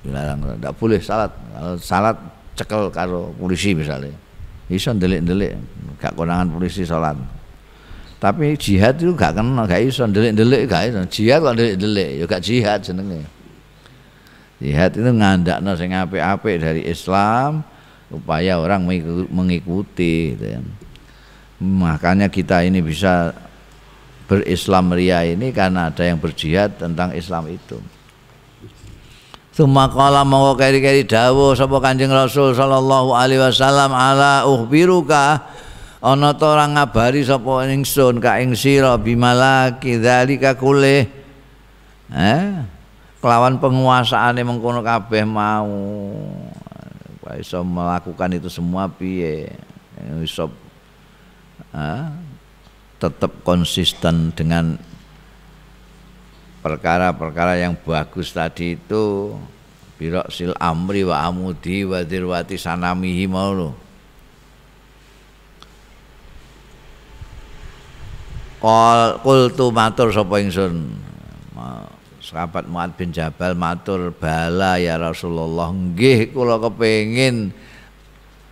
Dilarang 0.05 0.37
tidak 0.57 0.73
boleh 0.77 0.99
salat. 1.01 1.31
Kalau 1.53 1.73
salat 1.77 2.17
cekel 2.57 2.89
karo 2.89 3.33
polisi 3.37 3.77
misalnya 3.77 4.13
iso 4.67 4.91
delik-delik 4.91 5.55
gak 6.01 6.13
konangan 6.17 6.51
polisi 6.51 6.83
salat 6.83 7.15
tapi 8.17 8.57
jihad 8.57 8.97
itu 8.97 9.13
gak 9.13 9.37
kena 9.37 9.63
gak 9.69 9.81
iso 9.85 10.03
delik-delik 10.09 10.65
gak 10.65 10.89
iso. 10.89 11.01
Jihad 11.05 11.39
kok 11.45 11.53
delik-delik 11.53 12.09
ya 12.17 12.23
gak 12.25 12.41
jihad 12.41 12.79
jenenge. 12.81 13.21
Jihad 14.57 14.91
itu 14.97 15.05
ngandakno 15.05 15.77
sing 15.77 15.93
apik-apik 15.93 16.57
dari 16.57 16.81
Islam 16.89 17.61
supaya 18.09 18.57
orang 18.57 18.89
mengikuti 19.29 20.33
gitu 20.33 20.45
ya. 20.57 20.59
makanya 21.61 22.31
kita 22.31 22.65
ini 22.65 22.81
bisa 22.81 23.35
berislam 24.27 24.91
ria 24.91 25.23
ini 25.23 25.55
karena 25.55 25.89
ada 25.89 26.03
yang 26.03 26.19
berjihad 26.19 26.75
tentang 26.77 27.15
Islam 27.15 27.47
itu. 27.47 27.79
Suma 29.55 29.89
kala 29.89 30.21
mau 30.21 30.53
keri-keri 30.53 31.01
dawo 31.01 31.57
sapa 31.57 31.81
Kanjeng 31.81 32.13
Rasul 32.13 32.53
sallallahu 32.53 33.17
alaihi 33.17 33.41
wasallam 33.41 33.89
ala 33.89 34.45
ukhbiruka 34.45 35.41
ana 35.97 36.37
to 36.37 36.45
ora 36.45 36.69
ngabari 36.69 37.25
sapa 37.25 37.65
ingsun 37.65 38.21
ka 38.21 38.37
ing 38.37 38.53
sira 38.53 38.93
bimalaki 39.01 39.97
dzalika 39.97 40.53
kulih. 40.53 41.09
Eh? 42.13 42.77
kelawan 43.17 43.57
penguasaane 43.57 44.45
mengkono 44.45 44.85
kabeh 44.85 45.25
mau 45.25 45.67
iso 47.35 47.59
melakukan 47.59 48.39
itu 48.39 48.47
semua 48.47 48.87
piye 48.87 49.51
iso 50.23 50.47
tetap 52.97 53.45
konsisten 53.45 54.33
dengan 54.33 54.77
perkara-perkara 56.65 57.61
yang 57.61 57.77
bagus 57.77 58.33
tadi 58.33 58.77
itu. 58.77 59.37
Birok 59.97 60.29
sil 60.29 60.53
amri 60.61 61.01
wa 61.01 61.25
amudi 61.25 61.81
wa 61.81 62.05
dirwati 62.05 62.53
sanamihi 62.53 63.25
mau 63.25 63.49
lo 63.49 63.73
Kol 68.61 69.21
kultu 69.21 69.73
matur 69.73 70.09
sapa 70.13 70.37
ingsun? 70.41 70.89
Sahabat 72.21 72.67
Muad 72.67 72.91
bin 72.99 73.15
Jabal 73.15 73.55
matur 73.55 74.11
bala 74.11 74.75
ya 74.75 74.99
Rasulullah 74.99 75.71
nggih 75.71 76.35
kula 76.35 76.59
kepengin 76.59 77.55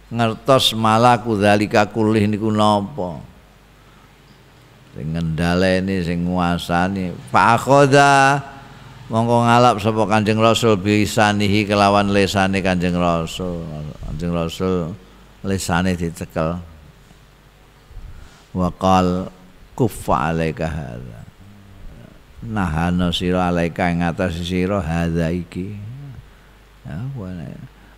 ngertos 0.08 0.72
malaku 0.72 1.36
zalika 1.36 1.84
kulih 1.84 2.24
niku 2.24 2.48
napa 2.48 3.20
sing 4.96 5.12
ngendhaleni 5.12 6.02
sing 6.02 6.24
nguasani. 6.24 7.12
Fa 7.30 7.60
akhadha 7.60 8.40
mongko 9.12 9.46
ngalap 9.46 9.76
sapa 9.84 10.08
Kanjeng 10.08 10.40
Rasul 10.40 10.80
bisanihi 10.80 11.68
kelawan 11.68 12.16
lesane 12.16 12.64
Kanjeng 12.64 12.96
Rasul. 12.96 13.62
Kanjeng 14.08 14.32
Rasul 14.32 14.96
lesane 15.44 16.00
dicekel. 16.00 16.58
Waqal 18.56 19.28
kuffa 19.76 20.32
alaika 20.32 20.72
hadza 20.72 21.28
nahana 22.46 23.12
sira 23.12 23.52
alaika 23.52 23.92
ing 23.92 24.00
atas 24.06 24.40
sira 24.40 24.80
hadza 24.80 25.28
iki. 25.28 25.76
Ya 26.88 27.02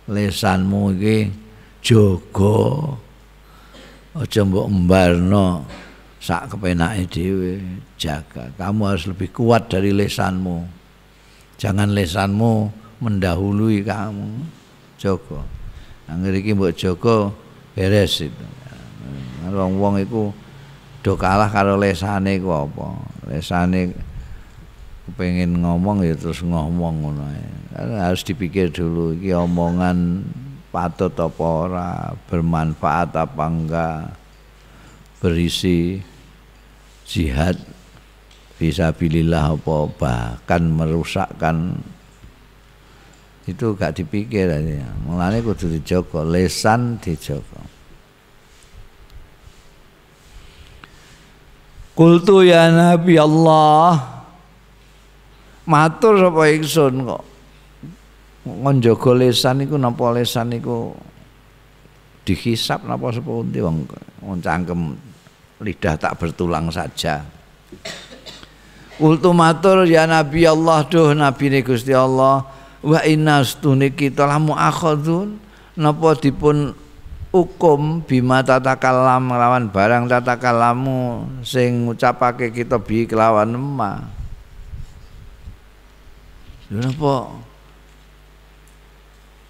lesanmu 0.08 0.96
iki 0.96 1.28
jaga 1.84 2.96
aja 4.16 4.42
mbok 4.42 4.66
embarno 4.66 5.62
sak 6.28 6.52
kepenake 6.52 7.08
dhewe 7.08 7.56
jaga. 7.96 8.52
Kamu 8.60 8.84
harus 8.84 9.08
lebih 9.08 9.32
kuat 9.32 9.72
dari 9.72 9.96
lesanmu. 9.96 10.60
Jangan 11.56 11.96
lesanmu 11.96 12.68
mendahului 13.00 13.80
kamu. 13.80 14.44
Jaga. 15.00 15.40
Angger 16.04 16.36
iki 16.36 16.52
mbok 16.52 16.76
jaga 16.76 17.32
beres 17.72 18.20
itu. 18.20 18.46
Wong-wong 19.48 20.04
iku 20.04 20.28
do 21.00 21.16
kalah 21.16 21.48
karo 21.48 21.80
lesane 21.80 22.36
ku 22.36 22.52
apa? 22.52 23.00
Lesane 23.32 23.96
pengen 25.16 25.64
ngomong 25.64 26.04
ya 26.04 26.12
terus 26.12 26.44
ngomong 26.44 26.94
ngono 27.00 27.24
harus 27.72 28.20
dipikir 28.20 28.68
dulu 28.68 29.16
iki 29.16 29.32
omongan 29.32 30.20
patut 30.68 31.16
apa 31.16 31.44
ora 31.48 32.12
bermanfaat 32.28 33.16
apa 33.16 33.44
enggak 33.48 34.12
berisi 35.24 35.96
jihad 37.08 37.56
bisa 38.60 38.92
bilillah 38.92 39.56
apa 39.56 39.76
bahkan 39.96 40.62
merusakkan. 40.68 41.80
Itu 43.48 43.72
gak 43.72 43.96
dipikir 43.96 44.44
aja. 44.44 44.92
Mulanya 45.08 45.40
kudu 45.40 45.72
dijogo 45.72 46.20
lesan 46.20 47.00
dijogo 47.00 47.64
Kultu 51.96 52.46
ya 52.46 52.70
Nabi 52.70 53.18
Allah 53.18 54.22
matur 55.66 56.14
sapa 56.20 56.46
ingsun 56.46 57.08
kok. 57.08 57.24
Ngonjogo 58.46 59.18
lesan 59.18 59.66
iku 59.66 59.74
napa 59.80 60.14
lesan 60.14 60.54
iku 60.54 60.94
dihisap 62.22 62.86
napa 62.86 63.10
sepundi 63.10 63.58
wong 63.64 63.82
cangkem 64.44 65.07
lidah 65.58 65.94
tak 65.98 66.14
bertulang 66.18 66.70
saja. 66.70 67.26
Kultu 68.98 69.30
matur 69.30 69.86
ya 69.86 70.10
Nabi 70.10 70.42
Allah 70.42 70.82
duh 70.82 71.14
Nabi 71.14 71.54
ni 71.54 71.60
Gusti 71.62 71.94
Allah 71.94 72.42
wa 72.82 73.00
inna 73.06 73.46
stuni 73.46 73.94
kita 73.94 74.26
lamu 74.26 74.58
akhadun 74.58 75.38
napa 75.78 76.18
dipun 76.18 76.74
hukum 77.30 78.02
bima 78.02 78.42
tatakalam 78.42 79.30
lawan 79.30 79.70
barang 79.70 80.10
tatakalamu 80.10 81.30
sing 81.46 81.86
ngucapake 81.86 82.50
kita 82.50 82.78
bi 82.82 83.06
kelawan 83.06 83.54
emak. 83.54 84.02
Lha 86.74 86.90
napa 86.90 87.14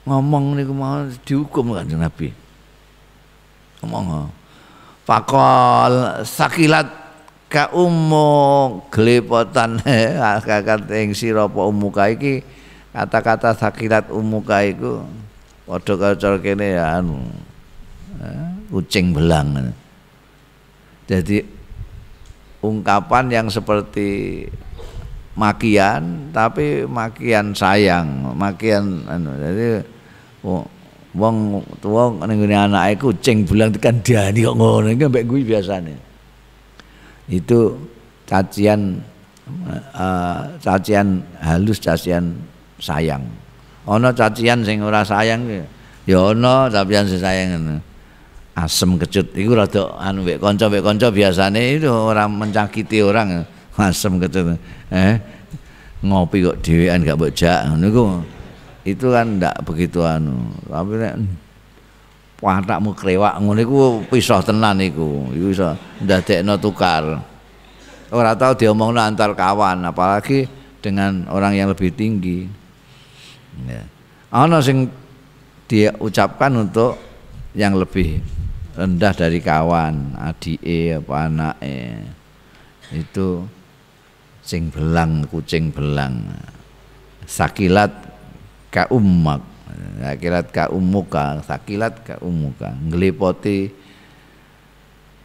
ngomong 0.08 0.56
niku 0.56 0.72
mau 0.72 1.08
dihukum 1.24 1.72
kan 1.72 1.88
Nabi. 1.88 2.32
Ngomong 3.80 4.28
Fakol 5.08 6.20
sakilat 6.28 6.84
ka 7.48 7.72
ummu 7.72 8.28
glepotan 8.92 9.80
kakak 10.44 10.84
ing 11.00 11.16
sira 11.16 11.48
apa 11.48 11.64
umuka 11.64 12.12
kata-kata 12.92 13.56
sakilat 13.56 14.12
umuka 14.12 14.60
iku 14.68 15.08
padha 15.64 15.96
karo 15.96 16.36
kene 16.44 16.76
ya 16.76 17.00
anu 17.00 17.24
kucing 18.68 19.16
belang. 19.16 19.72
Jadi 21.08 21.40
ungkapan 22.60 23.32
yang 23.32 23.48
seperti 23.48 24.44
makian 25.32 26.28
tapi 26.36 26.84
makian 26.84 27.56
sayang 27.56 28.36
makian 28.36 29.08
anu 29.08 29.32
jadi 29.40 29.86
oh, 30.44 30.68
wong 31.18 31.60
tuwa 31.82 32.14
ning 32.24 32.46
ngene 32.46 32.54
anake 32.54 32.94
kucing 33.02 33.42
bulang 33.42 33.74
tekan 33.74 33.98
dani 34.00 34.46
kok 34.46 34.54
ngono. 34.54 34.88
Iki 34.94 35.04
mbek 35.10 35.24
kuwi 35.26 35.42
biasane. 35.42 35.94
Itu 37.26 37.76
cacian 38.24 39.02
uh, 39.92 40.54
cacian 40.62 41.26
halus 41.42 41.82
cacian 41.82 42.38
sayang. 42.78 43.26
Ana 43.84 44.14
cacian 44.14 44.62
sing 44.62 44.80
ora 44.80 45.02
sayang 45.02 45.66
ya 46.06 46.18
ana 46.30 46.70
cacian 46.70 47.04
sing 47.10 47.18
sayang 47.18 47.82
asem 48.54 48.94
kecut. 49.02 49.34
Iku 49.34 49.58
rada 49.58 49.98
anu 49.98 50.22
mbek 50.22 50.38
kanca 50.38 50.70
mbek 50.70 50.86
kanca 50.86 51.10
biasane 51.10 51.82
itu 51.82 51.90
orang 51.90 52.30
mencakiti 52.30 53.02
orang. 53.02 53.42
Asem 53.74 54.22
kecut. 54.22 54.58
Eh 54.94 55.18
ngopi 56.02 56.46
kok 56.46 56.62
dhewean 56.62 57.02
gak 57.02 57.18
mbok 57.18 57.34
jak. 57.34 57.66
Ngono 57.66 58.22
itu 58.94 59.12
kan 59.12 59.40
ndak 59.40 59.64
begitu 59.66 60.00
anu. 60.04 60.48
Tapi 60.68 60.92
nek 60.96 61.14
patakmu 62.38 62.94
krewak 62.94 63.34
ngono 63.42 63.60
iku 63.60 63.76
pisah 64.06 64.40
tenan 64.40 64.78
iku. 64.78 65.28
Iku 65.34 65.46
iso 65.52 65.68
ndadekno 66.00 66.56
tukar. 66.56 67.04
Ora 68.08 68.32
tau 68.32 68.56
diomongno 68.56 69.04
antar 69.04 69.36
kawan 69.36 69.84
apalagi 69.84 70.48
dengan 70.80 71.28
orang 71.28 71.52
yang 71.52 71.68
lebih 71.68 71.92
tinggi. 71.92 72.48
Ya. 73.68 73.84
Ana 74.32 74.64
sing 74.64 74.88
dia 75.68 75.92
ucapkan 76.00 76.52
untuk 76.56 76.96
yang 77.52 77.76
lebih 77.76 78.24
rendah 78.78 79.12
dari 79.12 79.42
kawan 79.42 80.16
adike 80.16 80.96
apa 80.96 81.12
anake. 81.28 81.78
Itu 82.94 83.44
sing 84.40 84.72
belang 84.72 85.28
kucing 85.28 85.68
belang. 85.68 86.24
Sakilat 87.28 87.92
ka 88.68 88.88
ummak. 88.92 89.42
Sakilat 89.98 90.46
ka 90.48 90.64
umuka 90.72 91.44
sakilat 91.44 92.00
ka 92.06 92.16
umuka 92.24 92.72
nglipoti 92.88 93.68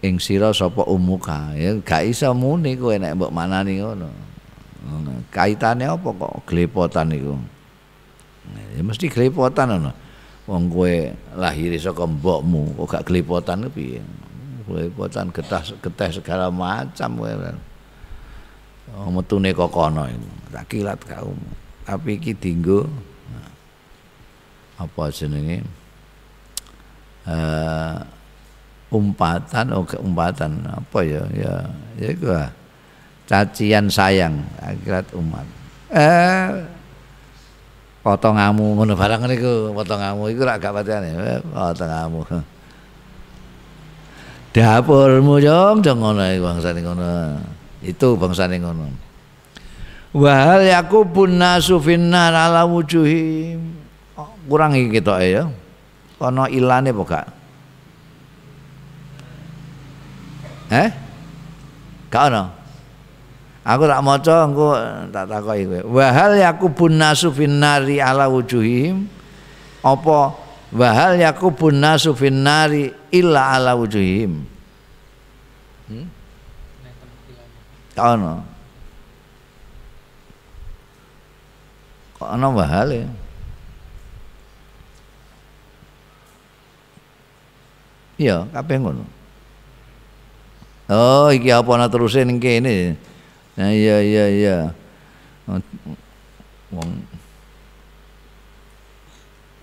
ing 0.04 0.20
sira 0.20 0.52
sapa 0.52 0.84
umuka 0.84 1.56
ya 1.56 1.80
gak 1.80 2.04
iso 2.04 2.28
muni 2.36 2.76
kowe 2.76 2.92
nek 3.00 3.16
mbok 3.16 3.32
manani 3.32 3.80
ngono. 3.80 4.10
Kaitane 5.32 5.88
apa 5.88 6.10
kok 6.12 6.44
glepotan 6.44 7.16
iku? 7.16 7.40
Ya 8.76 8.84
mesti 8.84 9.08
glepotan 9.08 9.72
ngono. 9.72 9.92
Wong 10.44 10.68
kowe 10.68 10.96
lahir 11.40 11.72
saka 11.80 12.04
mbokmu 12.04 12.76
kok 12.84 13.00
gak 13.00 13.06
glepotan 13.08 13.72
piye? 13.72 14.04
Glepotan 14.68 15.32
getah 15.32 15.64
getah 15.80 16.10
segala 16.12 16.52
macam 16.52 17.10
kowe. 17.24 17.32
Metune 19.08 19.56
kok 19.56 19.72
kono 19.72 20.04
iku. 20.12 20.30
Sakilat 20.52 21.00
ka 21.08 21.24
tapi 21.88 22.20
iki 22.20 22.36
dinggo 22.36 22.92
apa 24.80 25.04
jenenge? 25.14 25.62
Uh, 27.24 27.98
umpatan 28.92 29.66
oh 29.74 29.88
umpatan 30.02 30.52
apa 30.68 31.00
ya? 31.02 31.24
Ya 31.34 31.54
ya 31.98 32.10
gua 32.18 32.44
cacian 33.26 33.88
sayang 33.90 34.44
akhirat 34.60 35.08
umat. 35.18 35.48
Eh 35.94 36.68
potongamu 38.04 38.76
ngono 38.76 38.94
barang 39.00 39.26
niku 39.32 39.72
potongamu 39.72 40.28
iku 40.28 40.44
rak 40.44 40.60
gak 40.60 40.76
patene 40.76 41.16
eh, 41.16 41.40
potongamu 41.40 42.20
dapurmu 44.54 45.40
jong 45.40 45.82
jong 45.82 46.00
ngono 46.00 46.22
bangsane 46.22 46.80
ngono. 46.86 47.10
Itu 47.84 48.16
bangsane 48.16 48.62
ngono. 48.62 48.86
Wahal 50.14 50.70
yakubun 50.70 51.42
nasu 51.42 51.82
finnar 51.82 52.32
ala 52.32 52.70
wujuhim. 52.70 53.83
Oh, 54.44 54.50
kurang 54.52 54.76
iki 54.76 55.00
ketok 55.00 55.20
ya. 55.24 55.48
Kono 56.20 56.48
ilane 56.52 56.92
apa 56.92 57.04
gak? 57.08 57.28
Eh? 60.72 60.90
Gak 62.12 62.24
ono. 62.32 62.44
Aku 63.64 63.88
tak 63.88 64.04
maca 64.04 64.36
engko 64.44 64.76
tak 65.16 65.26
takoki 65.32 65.64
kowe. 65.64 65.80
Wahal 65.96 66.36
yakubun 66.36 67.00
nasu 67.00 67.32
finnari 67.32 68.04
ala 68.04 68.28
wujuhim. 68.28 69.08
Apa 69.80 70.36
wahal 70.76 71.16
yakubun 71.16 71.80
nasu 71.80 72.12
finnari 72.12 72.92
illa 73.08 73.56
ala 73.56 73.72
wujuhim. 73.80 74.44
Hmm? 75.88 76.08
Gak 77.96 78.08
ono. 78.20 78.34
Kok 82.20 82.28
ana 82.28 82.48
wahale? 82.52 83.23
Iya, 88.18 88.46
kabeh 88.54 88.78
ngono. 88.78 89.06
Oh, 90.92 91.32
iki 91.32 91.50
apa 91.50 91.70
ana 91.74 91.88
teruse 91.90 92.22
ning 92.22 92.38
kene. 92.38 93.00
Nah, 93.58 93.72
iya 93.72 93.98
iya 94.04 94.26
iya. 94.30 94.58
Wong 96.74 96.92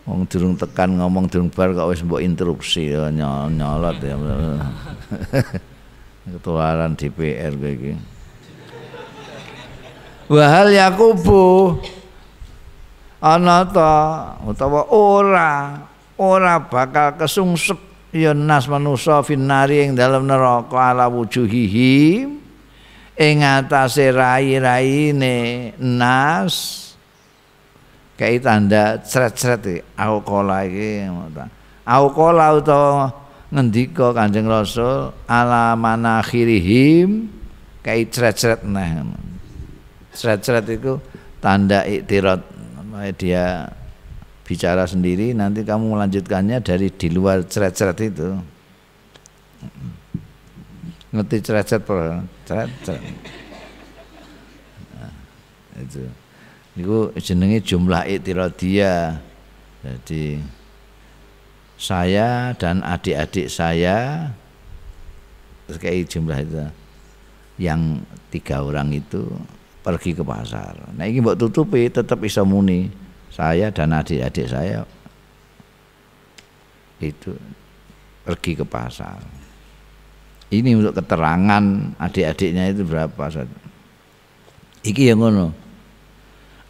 Wong 0.08 0.26
durung 0.26 0.58
tekan 0.58 0.98
ngomong 0.98 1.30
durung 1.30 1.52
bar 1.52 1.70
kok 1.70 1.86
wis 1.86 2.02
mbok 2.02 2.18
interupsi 2.18 2.90
ya 2.90 3.14
nyolot 3.14 4.02
ya. 4.02 4.18
Ketularan 6.34 6.98
DPR 6.98 7.54
kayak 7.54 7.74
iki. 7.78 7.92
Wahal 10.30 10.74
Yakubu 10.74 11.78
ana 13.22 13.66
ta 13.66 13.94
utawa 14.46 14.86
ora 14.90 15.86
ora 16.18 16.58
bakal 16.58 17.14
kesungsep 17.14 17.89
ya 18.10 18.34
nas 18.34 18.66
manusa 18.66 19.22
finari 19.22 19.86
ing 19.86 19.98
dalam 19.98 20.26
neraka 20.26 20.94
ala 20.94 21.06
wujuhihi. 21.10 22.26
Ing 23.20 23.36
atase 23.44 24.10
rai-raine 24.10 25.72
nas. 25.76 26.88
Kayak 28.16 28.44
tanda 28.44 28.84
cret-cret 29.00 29.80
aku 29.96 30.18
kola 30.28 30.68
iki 30.68 31.08
aku 31.88 32.08
kola 32.12 32.52
utawa 32.52 33.08
ngendika 33.48 34.12
Kanjeng 34.12 34.44
Rasul 34.44 35.08
ala 35.24 35.72
manakhirihim. 35.72 37.32
Kayak 37.80 38.12
cret-cret 38.12 38.60
nah 38.68 39.08
cret-cret 40.12 40.66
itu 40.68 41.00
tanda 41.40 41.88
iktirat 41.88 42.44
dia 43.16 43.72
bicara 44.50 44.82
sendiri 44.82 45.30
nanti 45.30 45.62
kamu 45.62 45.94
melanjutkannya 45.94 46.58
dari 46.58 46.90
di 46.90 47.06
luar 47.06 47.46
ceret-ceret 47.46 47.98
itu. 48.02 48.34
Ngerti 51.14 51.36
ceret-ceret 51.38 51.86
ceret-ceret. 52.50 53.14
Nah, 54.98 55.14
itu. 55.78 56.02
Itu 56.74 57.14
jenenge 57.22 57.62
jumlah 57.62 58.10
iktiradiyah 58.10 59.22
jadi 59.86 60.42
saya 61.78 62.52
dan 62.58 62.82
adik-adik 62.82 63.46
saya 63.46 64.28
kayak 65.70 66.10
jumlah 66.10 66.38
itu. 66.42 66.58
Yang 67.62 68.02
tiga 68.34 68.66
orang 68.66 68.90
itu 68.90 69.30
pergi 69.86 70.10
ke 70.10 70.26
pasar. 70.26 70.74
Nah 70.98 71.06
ini 71.06 71.22
buat 71.22 71.38
tutupi 71.38 71.86
tetap 71.86 72.18
bisa 72.18 72.42
muni 72.42 72.90
saya 73.30 73.70
dan 73.70 73.94
adik-adik 73.94 74.46
saya 74.50 74.82
itu 77.00 77.32
pergi 78.26 78.52
ke 78.60 78.64
pasar. 78.66 79.18
Ini 80.50 80.76
untuk 80.76 80.98
keterangan 80.98 81.94
adik-adiknya 81.96 82.74
itu 82.74 82.82
berapa. 82.84 83.24
Iki 84.84 85.02
yang 85.14 85.22
ngono. 85.22 85.48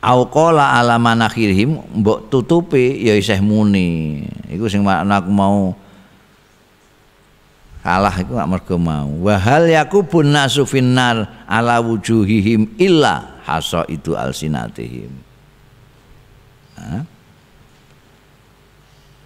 Auqala 0.00 0.80
ala 0.80 0.96
manakhirihim 0.96 2.00
mbok 2.00 2.32
tutupi 2.32 3.04
ya 3.04 3.16
isih 3.16 3.40
muni. 3.44 4.24
Iku 4.48 4.68
sing 4.68 4.80
makna 4.80 5.20
aku 5.20 5.28
mau 5.28 5.76
kalah 7.80 8.12
itu 8.20 8.36
gak 8.36 8.48
mergo 8.48 8.76
mau 8.76 9.08
wahal 9.24 9.64
yakubun 9.64 10.36
nasu 10.36 10.68
finnar 10.68 11.48
ala 11.48 11.80
wujuhihim 11.80 12.76
illa 12.76 13.40
hasa 13.48 13.88
itu 13.88 14.12
alsinatihim 14.12 15.08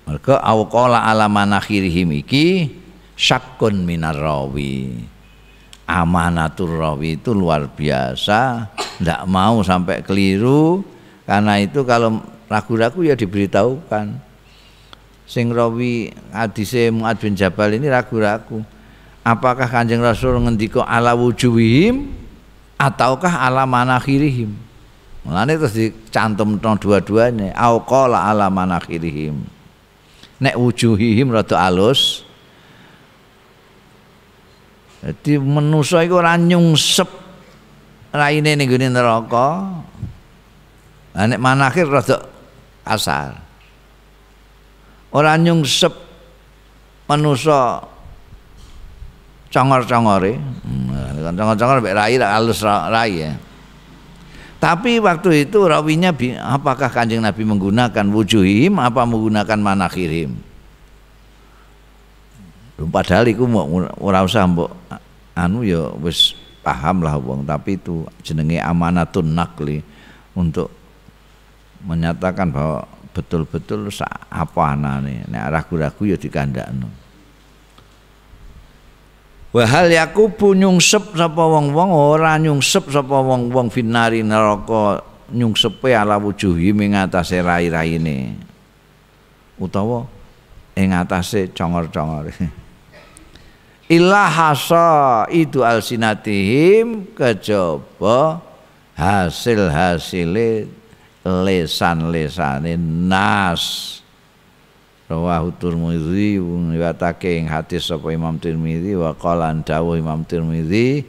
mergo 0.04 0.36
awqala 0.36 1.08
ala 1.08 1.26
manakhirihim 1.26 2.12
iki 2.20 2.70
syakkun 3.16 3.82
minar 3.82 4.16
rawi. 4.16 5.10
Amanatur 5.84 6.80
rawi 6.80 7.20
itu 7.20 7.36
luar 7.36 7.68
biasa 7.68 8.72
ndak 9.00 9.20
mau 9.28 9.60
sampai 9.60 10.00
keliru. 10.00 10.80
Karena 11.24 11.56
itu 11.60 11.84
kalau 11.84 12.20
ragu-ragu 12.48 13.00
ya 13.04 13.16
diberitahukan. 13.16 14.16
Sing 15.24 15.48
rawi 15.52 16.12
hadise 16.32 16.92
Muad 16.92 17.16
bin 17.16 17.32
Jabal 17.32 17.76
ini 17.76 17.88
ragu-ragu. 17.88 18.60
Apakah 19.24 19.64
Kanjeng 19.72 20.04
Rasul 20.04 20.36
ngendika 20.36 20.84
ala 20.84 21.16
wujuhihim 21.16 22.12
ataukah 22.76 23.40
ala 23.40 23.64
manakhirihim 23.64 24.52
Mulane 25.24 25.56
terus 25.56 25.72
dicantum 25.72 26.60
dua-duanya 26.60 27.56
au 27.56 27.80
qala 27.80 28.28
ala 28.28 28.52
manakhirihim 28.52 29.54
nek 30.44 30.54
wujuhihim 30.60 31.32
rada 31.32 31.56
alus. 31.64 32.28
Jadi 35.00 35.40
manusa 35.40 36.04
iku 36.04 36.20
ora 36.20 36.36
nyungsep 36.36 37.08
raine 38.12 38.52
ning 38.52 38.68
gone 38.68 38.88
neraka. 38.92 39.48
Lah 41.16 41.24
nek 41.24 41.40
manakhir 41.40 41.88
rada 41.88 42.28
kasar 42.84 43.40
ora 45.08 45.40
nyungsep 45.40 45.92
manusa 47.08 47.80
congor-congore. 49.48 50.36
Hmm, 50.36 51.32
congor-congor 51.32 51.80
mek 51.80 51.96
rai 51.96 52.20
halus 52.20 52.60
rai 52.60 53.12
ya 53.24 53.32
tapi 54.64 54.96
waktu 54.96 55.44
itu 55.44 55.60
rawinya 55.60 56.08
apakah 56.40 56.88
kanjeng 56.88 57.20
Nabi 57.20 57.44
menggunakan 57.44 58.08
wujuhim 58.08 58.80
apa 58.80 59.04
menggunakan 59.04 59.60
manakhirim 59.60 60.32
padahal 62.88 63.28
iku 63.28 63.44
ora 64.00 64.24
usah 64.24 64.48
mbok 64.48 64.72
anu 65.36 65.68
ya 65.68 65.92
wis 66.00 66.32
paham 66.64 67.04
lah 67.04 67.20
wong 67.20 67.44
tapi 67.44 67.76
itu 67.76 68.08
jenenge 68.24 68.56
amanatun 68.56 69.36
nakli 69.36 69.84
untuk 70.32 70.72
menyatakan 71.84 72.48
bahwa 72.48 72.88
betul-betul 73.12 73.92
apa 74.32 74.62
anane. 74.74 75.22
Nek 75.28 75.44
ragu-ragu 75.52 76.02
ya 76.08 76.16
dikandakno 76.18 77.03
Wahal 79.54 79.94
yakubu 79.94 80.50
nyungsep 80.50 81.14
sapa 81.14 81.46
wong-wong 81.46 81.94
ora 81.94 82.34
nyungsep 82.42 82.90
sapa 82.90 83.22
wong-wong 83.22 83.70
finari 83.70 84.26
neraka 84.26 85.06
nyungsepe 85.30 85.94
ala 85.94 86.18
wujuhi 86.18 86.74
ing 86.74 86.98
atase 86.98 87.38
rai-raine. 87.38 88.34
Utawa 89.54 90.10
ing 90.74 90.90
atase 90.90 91.54
congor-congor. 91.54 92.34
Illa 93.94 94.26
hasa 94.26 95.22
itu 95.30 95.62
alsinatihim 95.62 97.14
kejaba 97.14 98.42
hasil-hasile 98.98 100.66
lesan-lesane 101.22 102.74
nas 102.74 104.02
rawahu 105.04 105.52
Tirmizi 105.60 106.40
riwayatake 106.40 107.36
ing 107.36 107.46
hadis 107.50 107.84
sapa 107.92 108.08
Imam 108.08 108.40
Tirmizi 108.40 108.96
wa 108.96 109.12
qala 109.12 109.52
dawuh 109.52 110.00
Imam 110.00 110.24
Tirmizi 110.24 111.04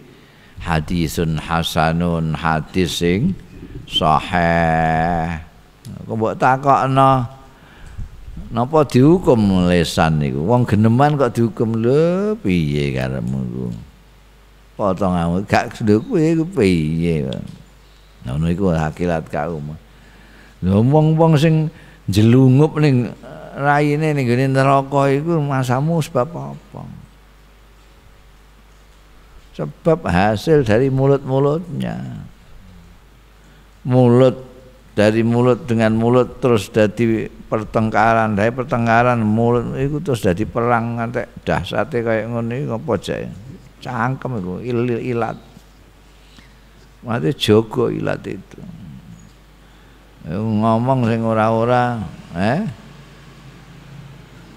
hadisun 0.60 1.40
hasanun 1.40 2.36
hadis 2.36 3.00
sing 3.00 3.32
sahih. 3.88 5.40
Kok 6.06 6.16
mbok 6.18 6.36
takokno 6.36 7.24
napa 8.52 8.80
dihukum 8.84 9.70
lesan 9.70 10.20
niku? 10.20 10.44
Wong 10.44 10.68
geneman 10.68 11.16
kok 11.16 11.32
dihukum? 11.32 11.80
Lho 11.80 12.36
piye 12.44 12.92
karemu 12.92 13.40
ku 13.48 13.66
potonganmu 14.76 15.48
gak 15.48 15.72
kuwi 15.80 16.36
ku 16.36 16.46
piye? 16.52 17.32
Ngono 18.28 18.46
iku 18.52 18.76
hakilat 18.76 19.30
kaum 19.32 19.78
wong-wong 20.66 21.38
sing 21.38 21.70
jelungup 22.10 22.76
ning 22.82 23.14
raine 23.56 24.12
ning 24.12 24.28
gone 24.28 24.46
neraka 24.52 25.08
iku 25.16 25.40
masamu 25.40 26.04
sebab 26.04 26.28
apa? 26.28 26.84
Sebab 29.56 30.04
hasil 30.04 30.68
dari 30.68 30.92
mulut-mulutnya. 30.92 32.28
mulut 33.86 34.42
dari 34.98 35.22
mulut 35.22 35.70
dengan 35.70 35.94
mulut 35.94 36.42
terus 36.42 36.68
jadi 36.74 37.30
pertengkaran. 37.48 38.34
Dari 38.34 38.50
pertengkaran 38.50 39.22
mulut 39.22 39.78
itu 39.78 40.02
terus 40.02 40.26
jadi 40.26 40.44
perang 40.44 41.00
ngantek 41.00 41.30
dahsate 41.46 42.02
kayak 42.02 42.26
ngono 42.28 42.52
iki 42.52 42.66
apa 42.68 42.92
jae 43.00 43.26
cangkem 43.80 44.42
iku 44.42 44.54
il 44.66 44.90
ilat. 44.90 45.38
Mati 47.06 47.30
jogo 47.38 47.94
ilat 47.94 48.26
itu. 48.26 48.60
Ngomong 50.34 51.06
sing 51.06 51.22
ora-ora 51.22 52.02
eh 52.34 52.85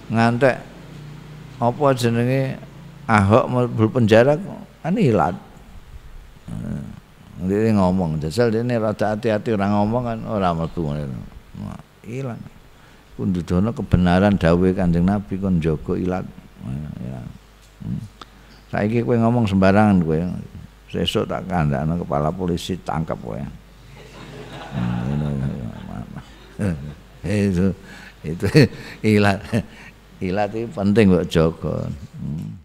ngantek 0.09 0.57
apa 1.59 1.85
jenenge? 1.97 2.61
Ahok 3.09 3.45
mlebu 3.49 3.89
penjara 3.89 4.37
kan 4.85 4.95
ilat. 4.97 5.33
Dia 7.39 7.71
ngomong 7.73 8.21
jajal 8.21 8.53
dia 8.53 8.67
rada 8.77 9.17
hati-hati 9.17 9.57
orang 9.57 9.73
ngomong 9.73 10.03
kan 10.05 10.19
orang 10.29 10.53
mlebu 10.61 10.81
ngono 10.85 11.17
ilang 12.09 12.41
kundudono 13.19 13.75
kebenaran 13.75 14.39
dawuh 14.39 14.71
Kanjeng 14.73 15.05
Nabi 15.05 15.37
kon 15.43 15.59
jaga 15.59 15.99
ilat. 15.99 16.25
Ya. 17.03 17.21
Hmm. 17.83 18.03
saiki 18.71 19.03
kowe 19.03 19.19
ngomong 19.19 19.51
sembarangan 19.51 19.99
kowe. 20.07 20.19
Sesuk 20.89 21.29
tak 21.29 21.45
kandhakno 21.51 22.01
kepala 22.01 22.31
polisi 22.31 22.79
tangkap 22.81 23.19
kowe. 23.19 23.43
Hmm, 26.59 26.75
itu 27.51 27.75
itu 28.23 28.47
ilat 29.03 29.39
ilat 30.19 30.51
itu 30.55 30.69
penting 30.75 31.15
buat 31.15 31.29
jaga 31.31 31.87
hmm. 32.19 32.58